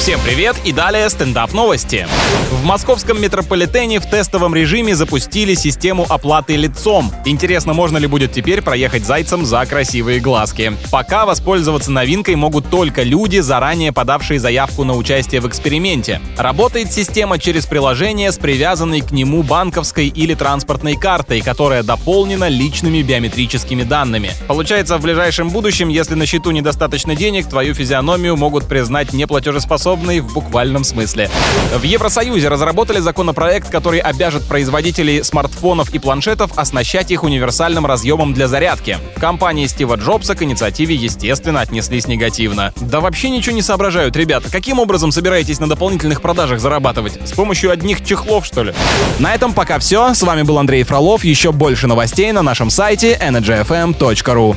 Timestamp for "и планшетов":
35.94-36.52